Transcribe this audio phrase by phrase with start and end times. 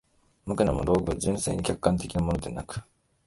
[0.47, 2.81] 尤も、道具は純粋に客観的なものでなく、